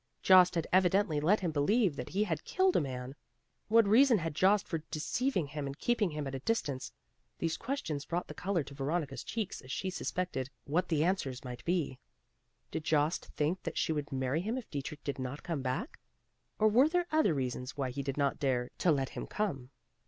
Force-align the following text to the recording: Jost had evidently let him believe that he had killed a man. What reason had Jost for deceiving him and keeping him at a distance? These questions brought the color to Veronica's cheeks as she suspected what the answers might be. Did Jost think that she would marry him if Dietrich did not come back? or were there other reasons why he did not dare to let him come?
Jost 0.23 0.55
had 0.55 0.65
evidently 0.73 1.19
let 1.19 1.41
him 1.41 1.51
believe 1.51 1.95
that 1.95 2.09
he 2.09 2.23
had 2.23 2.43
killed 2.43 2.75
a 2.75 2.81
man. 2.81 3.13
What 3.67 3.85
reason 3.87 4.17
had 4.17 4.33
Jost 4.33 4.67
for 4.67 4.79
deceiving 4.89 5.45
him 5.45 5.67
and 5.67 5.77
keeping 5.77 6.09
him 6.09 6.25
at 6.25 6.33
a 6.33 6.39
distance? 6.39 6.91
These 7.37 7.55
questions 7.55 8.05
brought 8.07 8.27
the 8.27 8.33
color 8.33 8.63
to 8.63 8.73
Veronica's 8.73 9.23
cheeks 9.23 9.61
as 9.61 9.71
she 9.71 9.91
suspected 9.91 10.49
what 10.63 10.87
the 10.89 11.03
answers 11.03 11.43
might 11.43 11.63
be. 11.65 11.99
Did 12.71 12.83
Jost 12.83 13.27
think 13.35 13.61
that 13.61 13.77
she 13.77 13.93
would 13.93 14.11
marry 14.11 14.41
him 14.41 14.57
if 14.57 14.67
Dietrich 14.71 15.03
did 15.03 15.19
not 15.19 15.43
come 15.43 15.61
back? 15.61 15.99
or 16.57 16.67
were 16.67 16.89
there 16.89 17.05
other 17.11 17.35
reasons 17.35 17.77
why 17.77 17.91
he 17.91 18.01
did 18.01 18.17
not 18.17 18.39
dare 18.39 18.71
to 18.79 18.91
let 18.91 19.09
him 19.09 19.27
come? 19.27 19.69